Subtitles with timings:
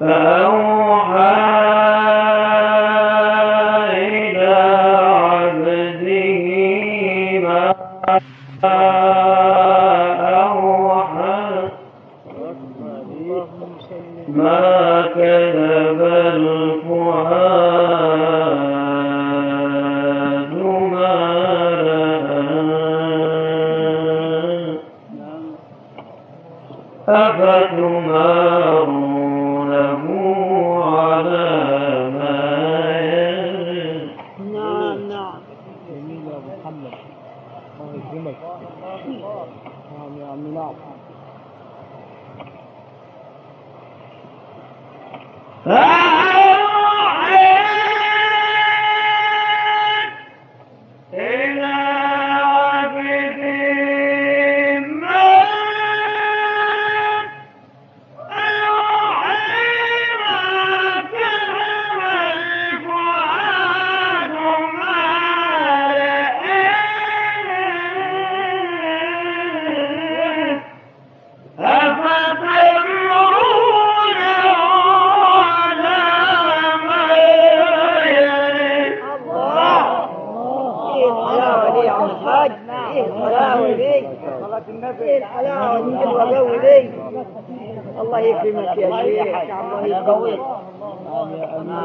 [0.00, 1.49] فأوحى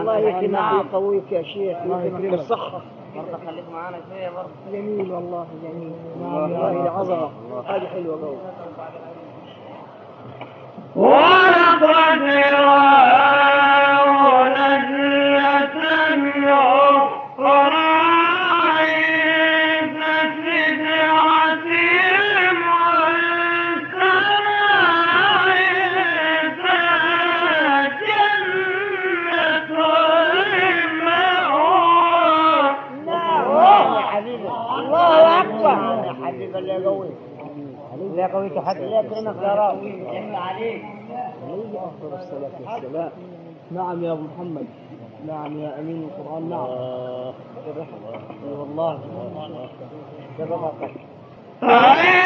[0.09, 0.93] الله يكرمك.
[0.93, 2.81] ويقويك يا شيخ ويكرمك الصحة
[3.15, 4.49] برضه خليك معانا شوية برضه.
[4.71, 5.93] جميل والله جميل.
[6.21, 7.29] نعم والله عظمة.
[7.67, 8.37] حاجة حلوة قوي.
[10.95, 11.83] ولقد
[38.15, 39.77] الله يقويك حد الله يكرمك يا رب
[41.75, 43.11] أفضل الصلاة والسلام.
[43.71, 44.65] نعم يا أبو محمد.
[45.27, 46.49] نعم يا أمين القرآن.
[46.49, 46.65] نعم.
[46.65, 48.99] اي والله.
[50.39, 52.24] عند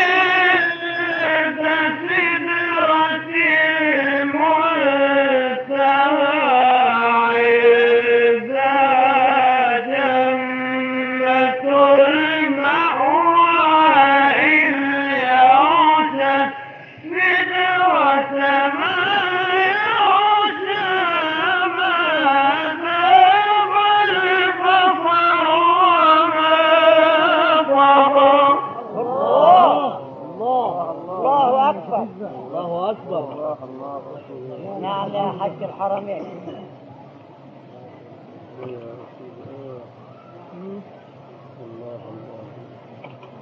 [35.50, 36.24] حج الحرمين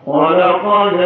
[0.07, 0.99] ولقد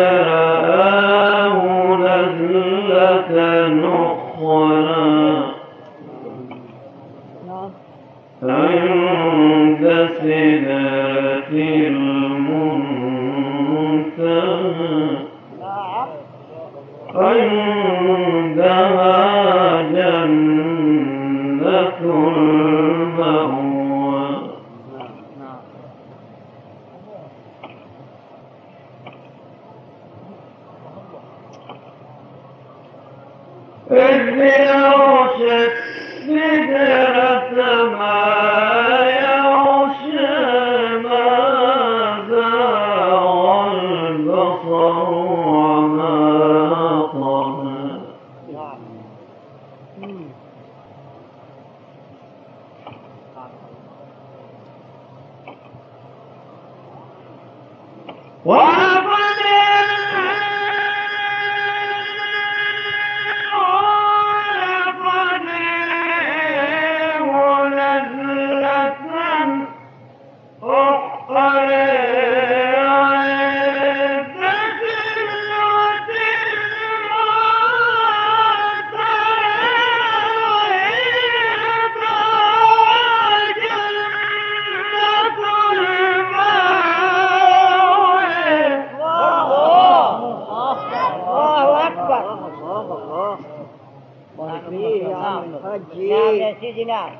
[96.87, 97.11] نعم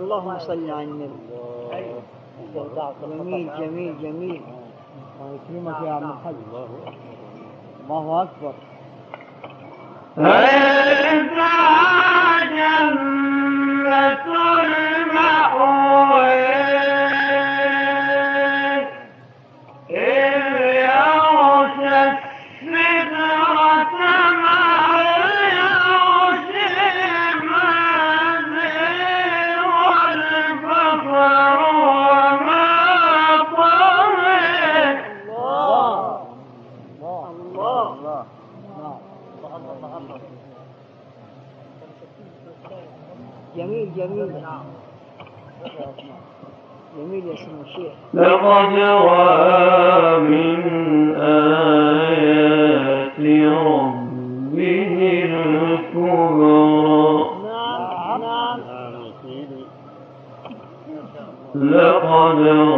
[0.00, 1.18] اللهم صل على النبي.
[2.54, 4.42] جميل جميل جميل.
[5.20, 6.34] الله يكرمك يا عم الحاج
[7.90, 8.54] الله اكبر
[11.08, 11.64] عندها
[12.58, 14.47] جنة
[48.14, 50.58] لقد رأى من
[51.20, 53.18] آيات
[53.68, 56.98] ربه الكبرى.
[61.54, 62.77] لقد رأى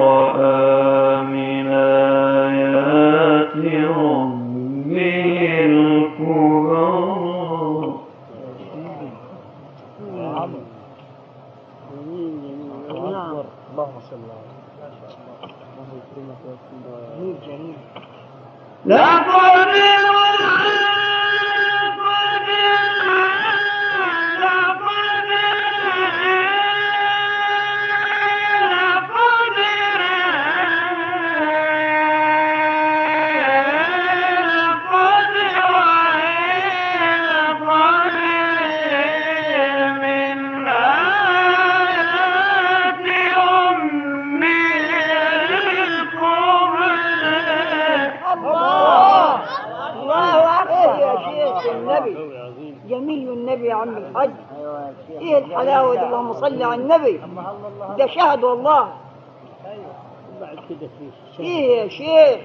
[58.00, 58.88] ده شهد والله.
[59.66, 59.84] أيوه
[60.40, 62.40] بعد كده في فيه يا شيخ.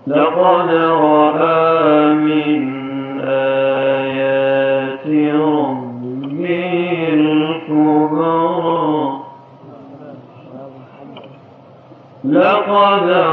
[0.06, 2.60] لقد رأى من
[3.28, 8.56] آيات ربه الكبرى.
[12.24, 13.25] لقد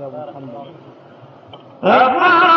[0.00, 0.06] يا
[2.06, 2.53] ابو محمد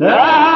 [0.00, 0.49] لا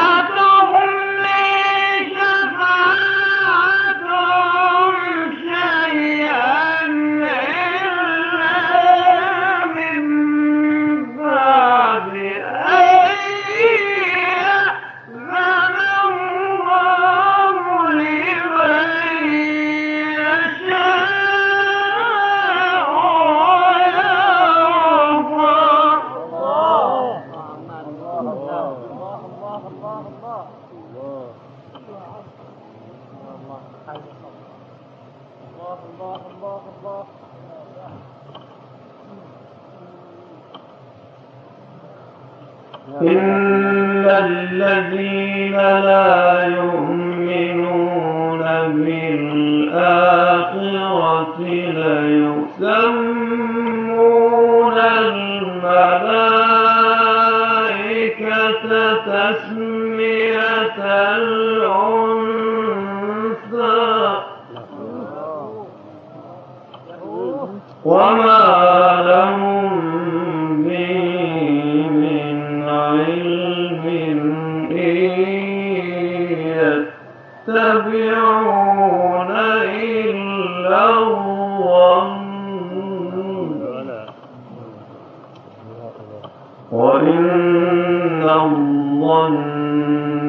[86.74, 89.34] وإن الظن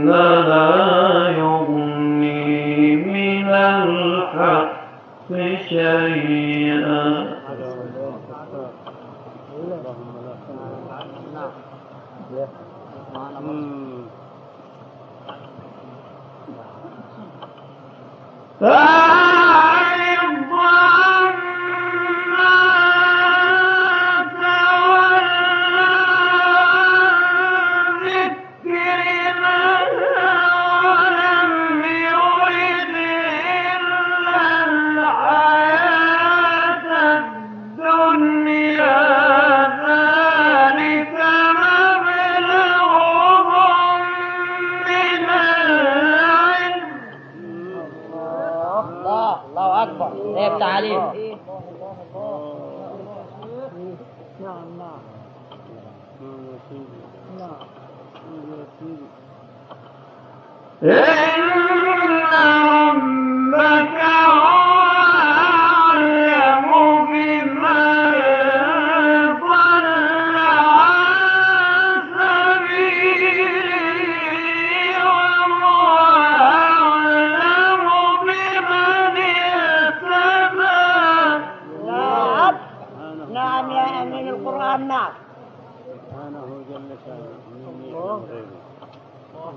[0.05, 4.69] لا يغني من الحق
[5.69, 6.44] شيئا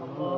[0.05, 0.38] الله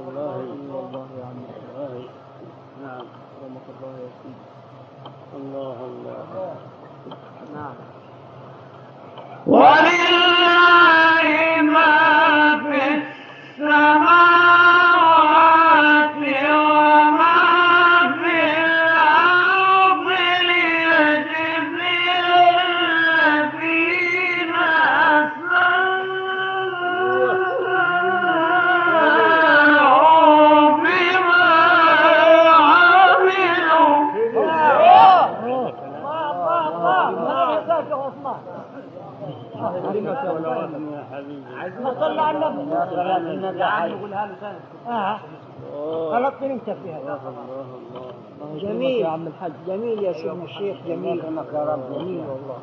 [49.67, 51.19] جميل يا عم الحاج جميل يا سيدنا الشيخ جميل.
[51.55, 52.59] يا رب جميل والله.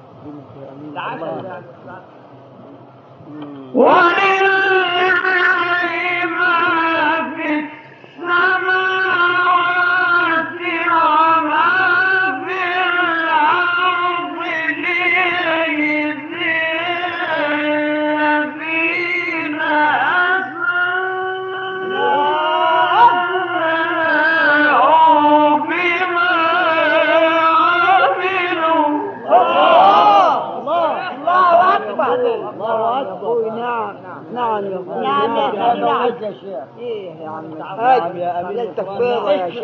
[3.73, 4.56] ولله
[36.13, 36.23] نعم.
[36.23, 36.63] يا شيخ.
[36.79, 38.97] إيه يا عم نعم الحاج يا أمين ليلتك القرآن.
[38.99, 39.61] بيضة يا يا شيخ.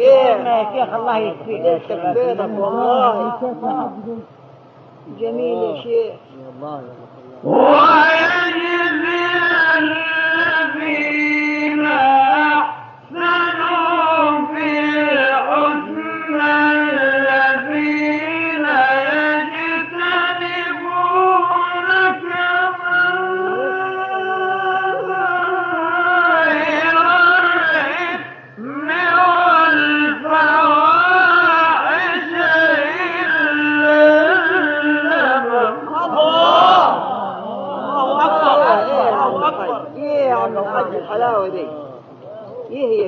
[0.85, 0.93] شيخ.
[0.95, 1.61] الله يكفيك.
[1.61, 3.39] ليلتك بيضة والله
[5.19, 6.15] جميل يا شيخ.
[6.61, 6.81] والله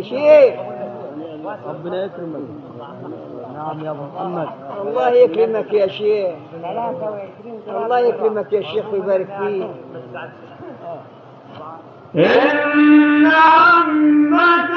[0.10, 0.56] شيخ
[1.68, 2.42] ربنا يكرمك.
[3.56, 4.50] نعم يا ابو محمد.
[4.82, 6.36] الله يكرمك يا شيخ.
[7.70, 9.70] الله يكرمك يا شيخ ويبارك فيك.
[12.16, 14.76] إن عمك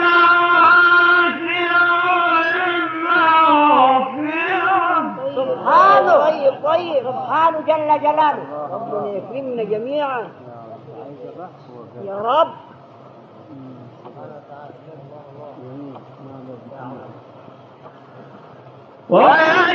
[5.37, 6.15] سبحانه.
[6.29, 7.03] طيب طيب.
[7.05, 8.45] سبحانه جل جلاله.
[8.73, 10.29] ربنا يكرمنا جميعا.
[12.05, 12.68] يا رب.
[19.10, 19.67] ويجزي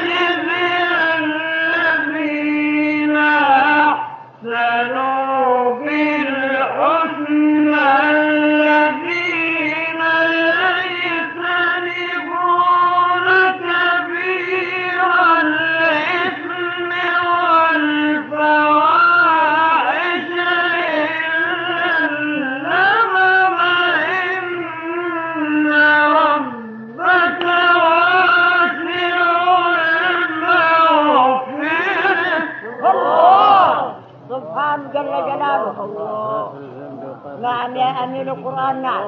[38.23, 38.81] أمين القرآن.
[38.81, 39.03] نعم.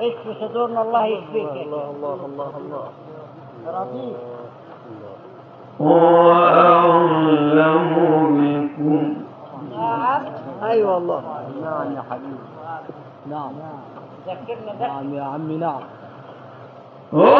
[0.00, 1.54] اشفي صدورنا الله يشفيك.
[1.54, 2.88] يا الله الله الله الله
[3.66, 4.16] رضيت
[5.80, 7.88] هو أعلم
[8.38, 9.14] بكم.
[9.70, 10.22] نعم.
[10.62, 11.22] اي والله
[11.62, 12.46] نعم يا حبيبي.
[13.30, 13.52] نعم.
[14.26, 15.82] ذكرنا ذكر نعم يا عمي نعم.
[17.14, 17.36] هو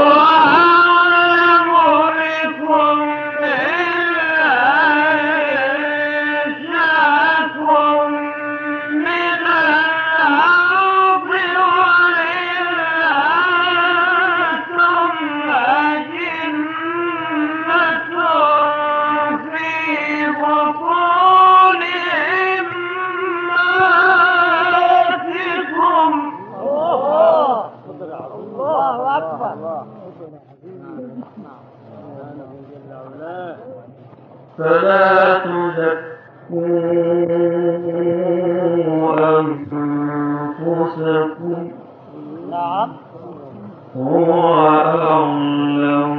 [43.96, 46.10] هو أعلم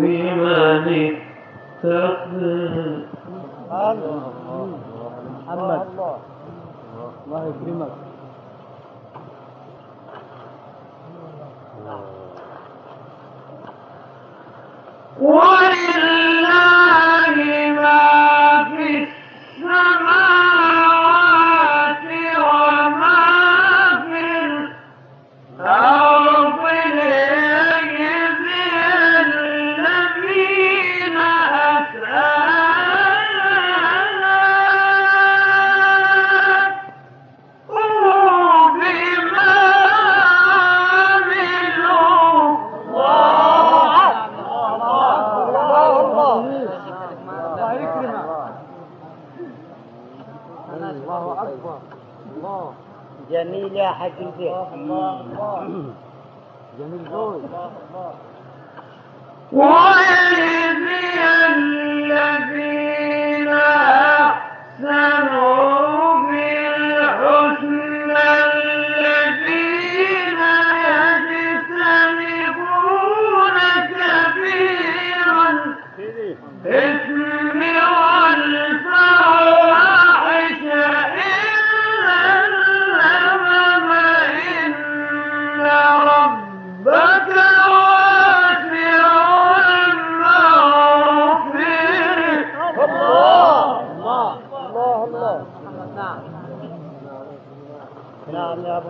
[0.00, 1.14] بمن
[1.84, 3.04] اتقى.
[5.46, 5.86] محمد.
[7.26, 8.03] الله يكرمك.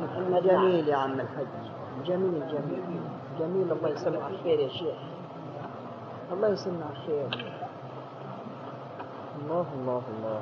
[0.01, 0.43] محمد.
[0.43, 1.47] جميل يا عم الحج
[2.05, 2.83] جميل جميل.
[3.39, 3.73] جميل.
[3.73, 4.99] الله يسلمك على الخير يا شيخ.
[6.33, 7.29] الله يسلمك على الخير.
[9.41, 10.41] الله الله الله.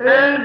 [0.00, 0.40] إذ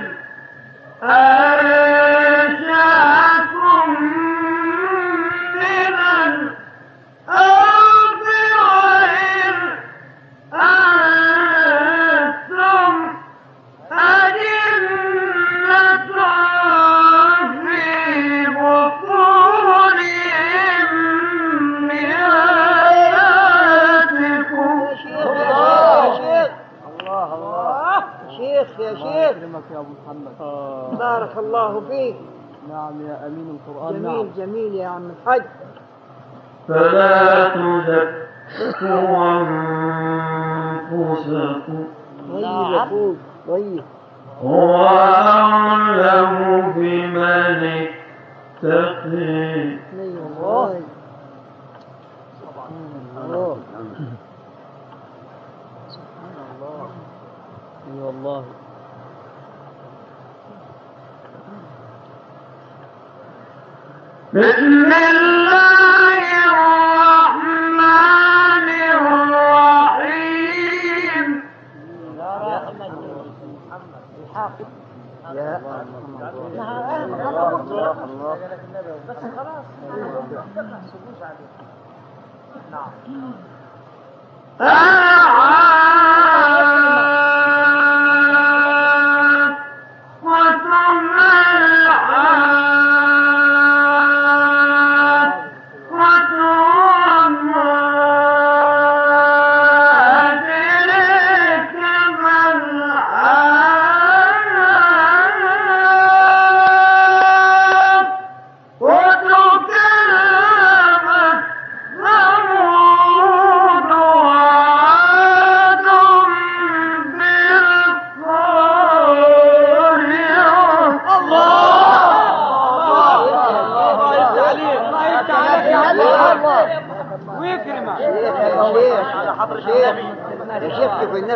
[29.78, 30.34] يا ابو محمد
[31.00, 32.16] بارك الله فيك.
[32.70, 33.94] نعم يا أمين القرآن.
[33.94, 34.28] جميل نعم.
[34.38, 35.44] جميل يا عم الحج
[36.68, 38.18] فلا تزكوا
[40.92, 41.88] أنفسكم.
[42.34, 43.16] طيب أخوي
[43.48, 43.84] طيب.
[44.44, 47.88] هو أعلم بمن
[48.64, 50.82] اتقي سبحان الله.
[55.90, 56.90] سبحان الله.
[57.88, 58.44] اي والله
[64.34, 66.20] بسم الله
[66.52, 67.78] الرحمن
[68.98, 70.24] الرحيم.
[72.18, 72.92] يا أحمد.
[73.68, 74.66] محمد الحافظ
[75.34, 75.52] يا
[76.28, 77.72] وتكلمت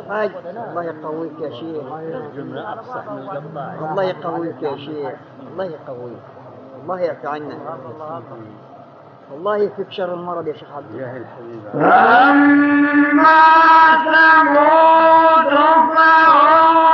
[0.00, 0.30] الحاج.
[0.70, 1.84] الله يقويك يا شيخ.
[3.90, 5.14] الله يقويك يا شيخ.
[5.52, 6.22] الله يقويك.
[6.82, 7.58] الله يعفي عنك
[9.32, 13.40] والله يكفيك شر المرض يا شيخ عبد الحبيب فأما
[14.04, 15.54] ثمود
[15.94, 16.89] فأهلكوا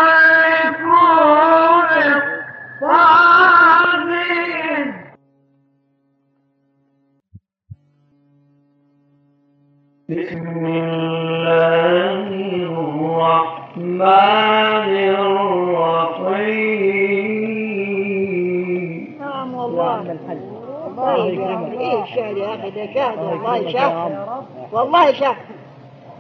[22.71, 25.37] ده شهر والله شهر والله شهر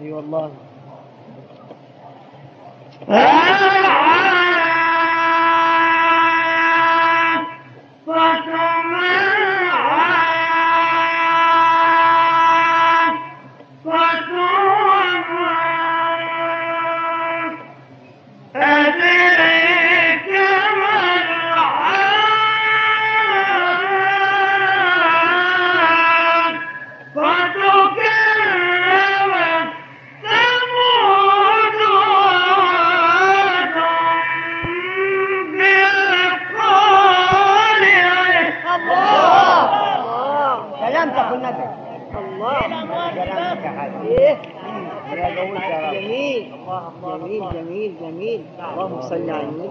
[0.00, 0.50] أي والله.
[8.06, 9.35] فتكلم
[44.18, 44.36] إيه
[45.92, 46.52] جميل
[47.04, 48.40] جميل جميل جميل
[48.72, 49.68] اللهم صل على النبي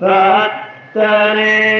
[0.00, 1.75] فأتري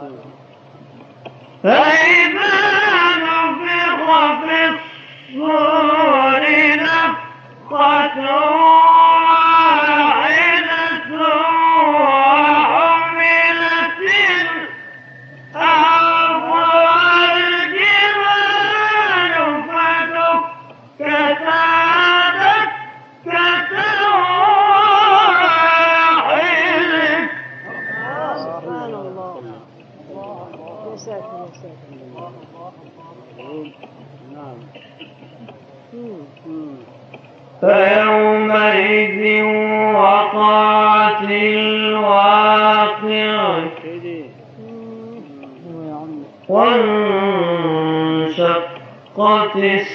[0.00, 0.30] سيدي
[1.62, 2.54] فإذا
[3.24, 4.06] نفخ
[4.40, 6.42] في الصور
[6.76, 8.16] نفخة
[49.64, 49.93] this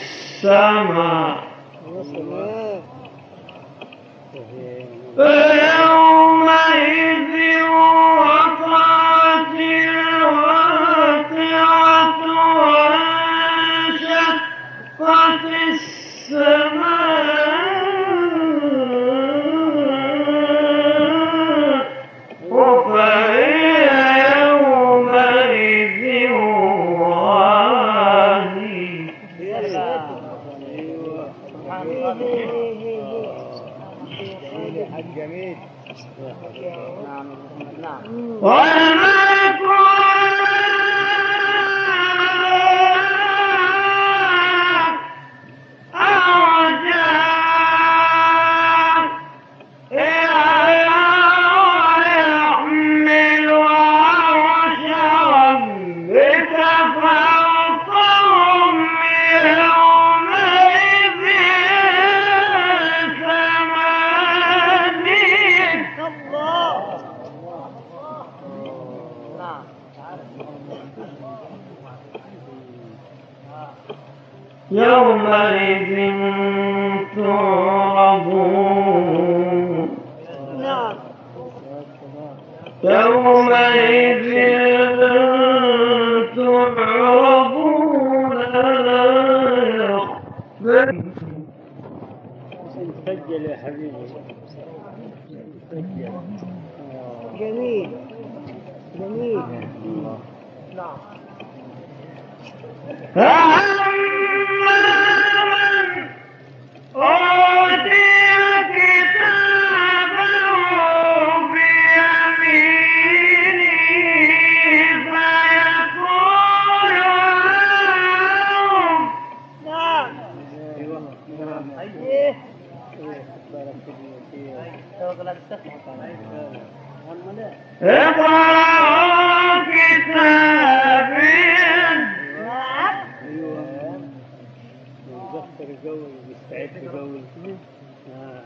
[135.59, 137.21] مزخر قوي مستعد قوي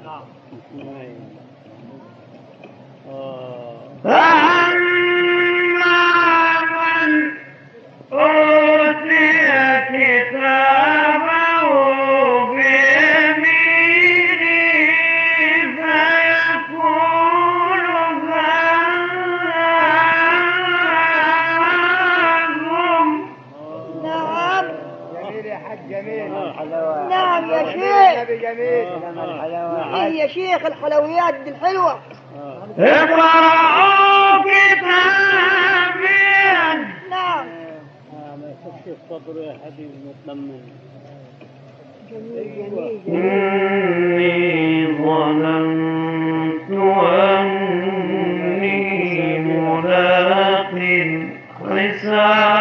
[0.04, 0.24] نعم
[3.10, 4.53] آه
[30.24, 32.00] يا شيخ الحلويات دي الحلوة
[32.80, 36.24] اقرأوا كتابي
[37.10, 37.46] نعم
[38.14, 39.98] آه، ما يخش الصدر يا حبيبي
[40.28, 40.62] مطمن
[43.08, 46.70] إني ظننت
[48.20, 50.74] أني ملاق
[51.60, 52.53] حسابي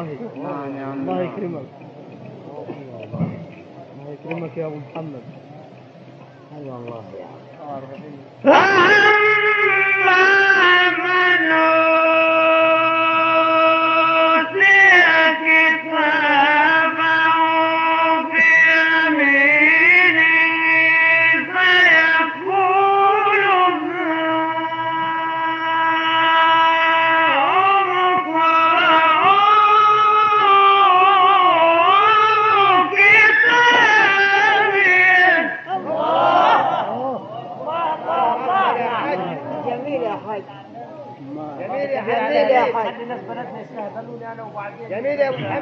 [0.00, 1.62] والله الله يكرمك
[3.94, 5.22] الله يكرمك يا ابو محمد
[8.44, 9.00] فأما
[10.90, 11.99] من أوتي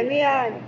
[0.00, 0.67] يكرمنا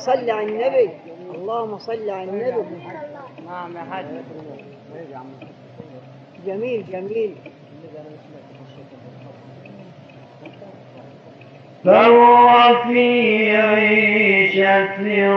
[0.00, 0.90] صل على النبي.
[1.34, 2.62] اللهم صل على النبي.
[3.46, 4.04] نعم يا حاج
[6.46, 7.34] جميل جميل.
[11.84, 15.28] فهو في عيشة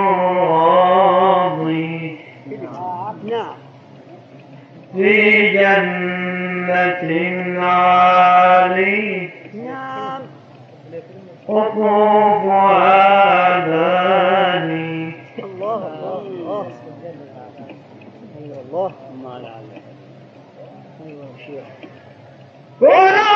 [0.46, 2.18] راضية
[3.30, 3.56] نعم.
[4.94, 7.04] في جنة
[7.66, 10.22] عالية نعم.
[11.48, 13.13] قطوفها
[22.84, 23.33] What up?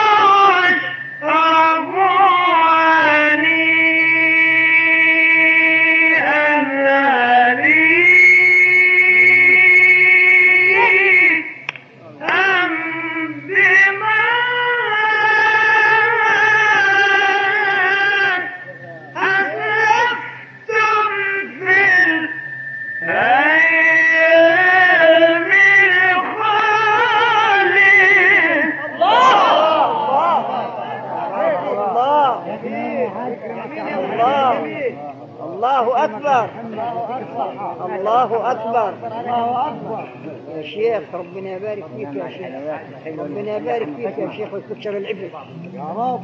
[41.13, 43.19] ربنا يبارك فيك يا شيخ.
[43.19, 45.29] ربنا يبارك فيك يا شيخ ويكتب شر العبد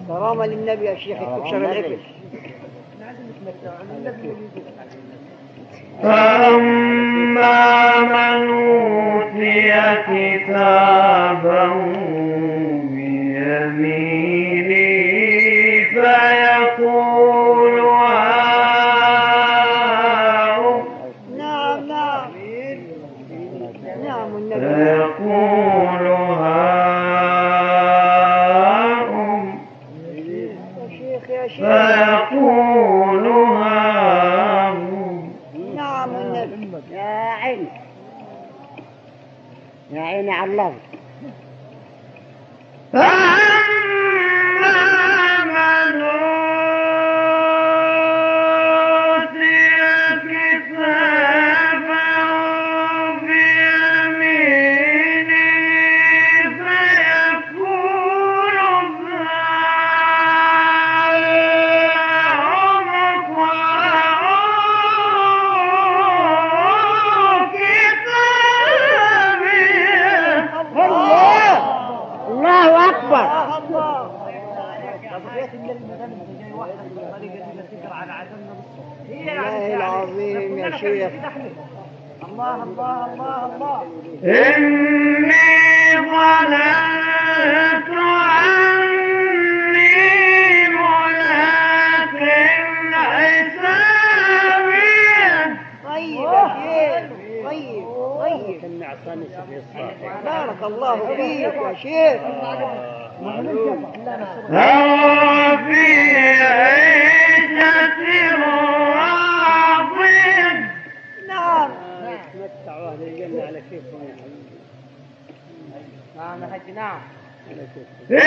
[0.08, 2.00] كرامة للنبي يا شيخ يكتب شر العبد
[6.64, 9.72] فأما من أوتي
[10.08, 11.53] كتابه
[82.64, 83.80] الله الله الله الله
[84.24, 85.50] إني
[86.12, 87.90] ظننت
[89.64, 89.98] أني
[90.70, 92.16] ملاق
[94.14, 94.92] حسابي
[95.86, 96.30] طيب
[97.46, 97.86] طيب
[98.24, 98.62] طيب.
[100.26, 102.22] بارك الله فيك يا شيخ.
[104.52, 105.86] هو في
[113.74, 114.60] الجنه على كيفهم يا حبيبي
[116.18, 117.02] نعم يا حاج نعم
[118.08, 118.24] في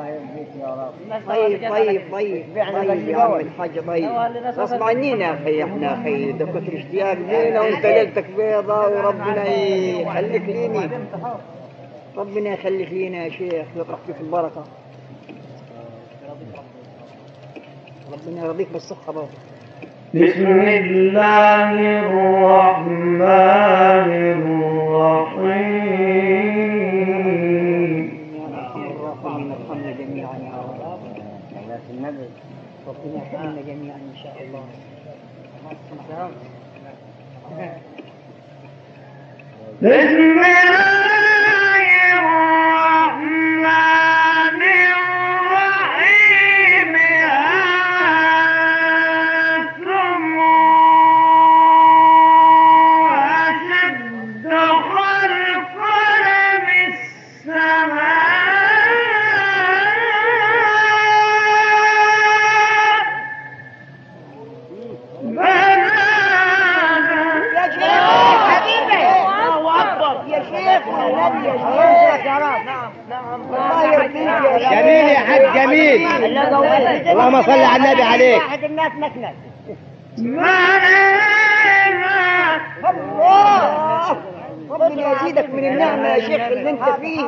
[0.00, 0.92] الله يرضيك يا رب
[1.28, 4.08] طيب طيب طيب طيب يا عم الحاج طيب.
[4.58, 10.42] غصب عنينا يا أخي إحنا أخي ده كتر اشتياق لينا وانت ليلتك بيضة وربنا يخليك
[10.42, 10.90] ليني
[12.16, 14.64] ربنا يخليك لينا يا شيخ ويطرح فيك البركة.
[18.12, 19.28] ربنا يرضيك بالصحة برضه.
[20.14, 23.20] بسم الله الرحمن
[24.90, 26.49] الرحيم.
[32.86, 34.64] ربنا يرحمنا جميعا إن شاء الله.
[39.82, 40.99] بسم الله.
[75.54, 76.06] جميل.
[77.08, 78.42] اللهم صل على النبي عليك.
[78.42, 79.34] واحد الناس مكنس
[82.90, 84.16] الله.
[84.70, 87.24] ربنا يزيدك من النعمة يا شيخ اللي انت فيه.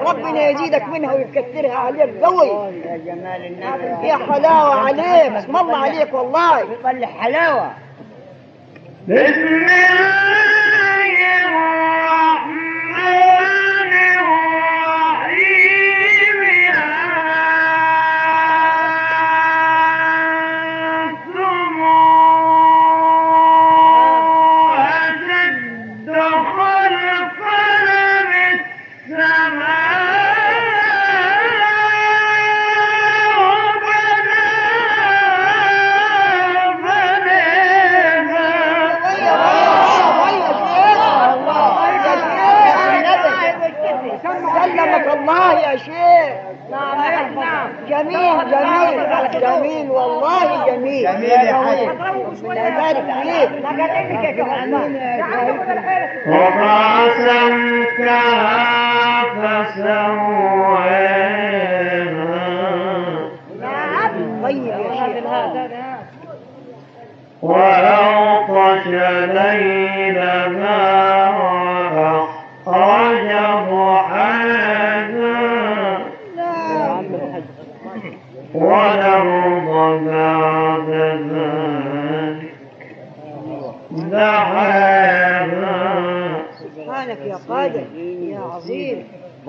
[0.00, 2.48] ربنا يزيدك منها ويكثرها عليك قوي.
[2.48, 5.32] يا جمال النبي يا حلاوة عليك.
[5.32, 6.60] اسم الله عليك والله.
[6.60, 7.70] يطلع حلاوة.
[9.08, 9.94] بسم الله
[48.50, 51.02] جميل جميل والله جميل.
[51.04, 51.88] جميل يا حاج.
[57.10, 58.64] سمكها
[64.42, 65.24] طيب يا شيخ.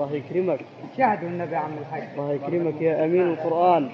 [0.06, 0.60] الله يكرمك.
[0.96, 3.88] شاهدوا النبي عم الحاج الله يكرمك يا أمين القرآن.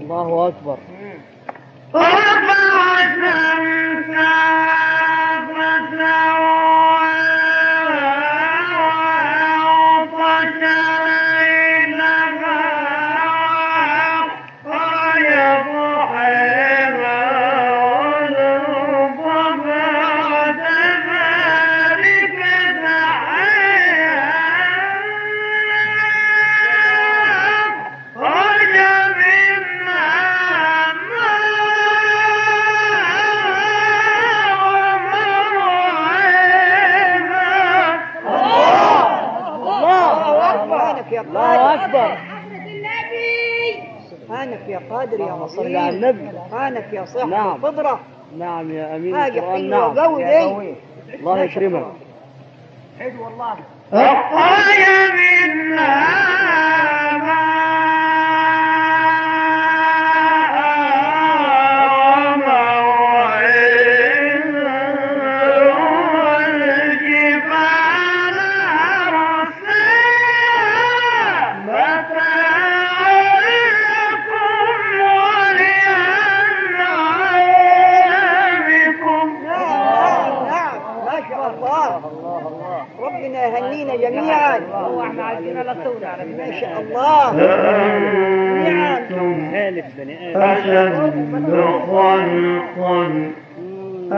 [0.00, 0.78] الله أكبر.
[45.46, 46.30] قادر يا اللهم صل عظيم على النبي.
[46.48, 47.56] سبحانك يا صاحب نعم.
[47.56, 48.00] القدرة.
[48.38, 48.86] نعم يا
[49.16, 49.56] حاجة القرآن.
[49.56, 49.96] حلوة نعم.
[49.98, 51.86] وقوي دي الله يكرمك.
[53.92, 54.80] أخرج
[55.12, 56.75] منها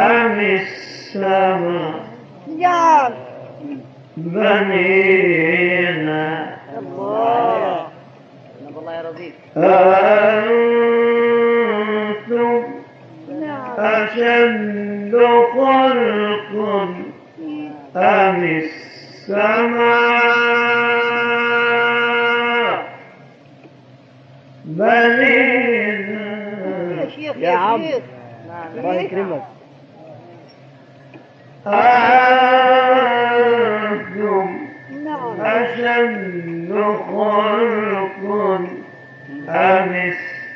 [0.08, 1.94] عن السماء
[2.48, 3.12] جعل
[4.16, 5.36] بنينا
[6.78, 7.86] الله
[8.78, 10.48] الله يرضيك أنتم
[13.78, 15.14] أشد
[15.54, 16.52] خلق
[17.96, 19.58] أم السماء
[24.64, 26.28] بنينا
[27.38, 27.82] يا عم
[28.76, 29.57] الله يكرمك
[33.28, 34.46] أنتم
[35.04, 35.40] نعم.
[35.40, 36.72] أشد
[37.08, 38.18] خلق
[39.48, 39.92] أم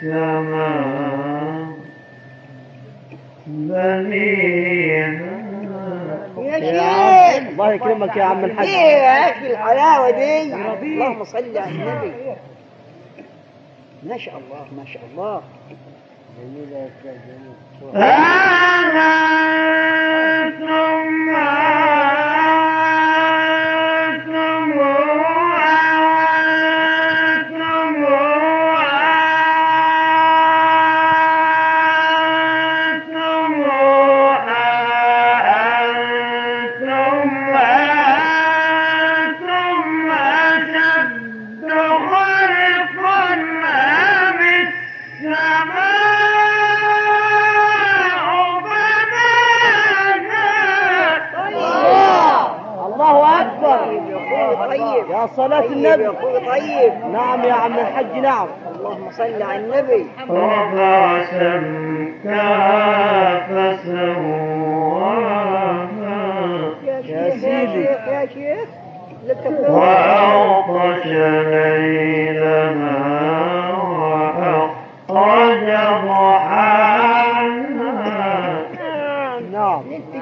[0.02, 1.02] السماء
[3.46, 5.32] بنيها
[7.48, 8.66] الله يكرمك يا عم الحاج.
[8.66, 10.54] إيه يا أخي الحلاوة دي.
[10.54, 12.12] اللهم صل على النبي.
[14.02, 15.42] ما شاء الله ما شاء الله.
[16.38, 17.96] أأنتم
[20.44, 21.61] أنتم
[54.54, 55.10] طيب.
[55.10, 56.08] يا صلاة طيب النبي.
[56.46, 56.92] طيب.
[57.12, 58.46] نعم يا عم الحج نعم.
[58.76, 60.06] اللهم صل على النبي.
[60.30, 62.72] رفع سمكها
[65.12, 67.40] فسواها يا سيدي.
[67.86, 68.68] شيخ يا شيخ
[69.26, 72.72] لك وأغطش ليلها
[75.08, 76.31] وأخرج ضحاها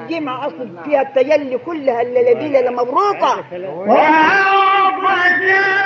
[0.03, 2.33] الجمعة أصل فيها التجلي كلها الليلة
[2.71, 3.45] وأغطش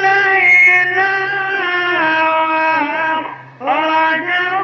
[0.02, 1.16] ليلها
[3.62, 4.55] وأخرج